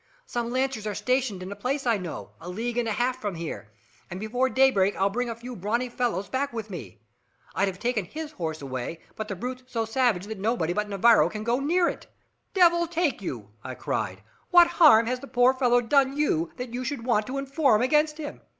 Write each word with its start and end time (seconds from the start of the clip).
Some 0.25 0.49
lancers 0.49 0.87
are 0.87 0.95
stationed 0.95 1.43
in 1.43 1.51
a 1.51 1.55
place 1.55 1.85
I 1.85 1.99
know, 1.99 2.31
a 2.41 2.49
league 2.49 2.79
and 2.79 2.87
a 2.87 2.91
half 2.91 3.21
from 3.21 3.35
here, 3.35 3.71
and 4.09 4.19
before 4.19 4.49
daybreak 4.49 4.95
I'll 4.95 5.11
bring 5.11 5.29
a 5.29 5.35
few 5.35 5.55
brawny 5.55 5.89
fellows 5.89 6.27
back 6.27 6.51
with 6.53 6.71
me. 6.71 7.03
I'd 7.53 7.67
have 7.67 7.77
taken 7.77 8.05
his 8.05 8.31
horse 8.31 8.63
away, 8.63 9.01
but 9.15 9.27
the 9.27 9.35
brute's 9.35 9.71
so 9.71 9.85
savage 9.85 10.25
that 10.25 10.39
nobody 10.39 10.73
but 10.73 10.89
Navarro 10.89 11.29
can 11.29 11.43
go 11.43 11.59
near 11.59 11.87
it." 11.87 12.07
"Devil 12.55 12.87
take 12.87 13.21
you!" 13.21 13.51
I 13.63 13.75
cried. 13.75 14.23
"What 14.49 14.65
harm 14.65 15.05
has 15.05 15.19
the 15.19 15.27
poor 15.27 15.53
fellow 15.53 15.81
done 15.81 16.17
you 16.17 16.51
that 16.57 16.73
you 16.73 16.83
should 16.83 17.05
want 17.05 17.27
to 17.27 17.37
inform 17.37 17.83
against 17.83 18.17
him? 18.17 18.41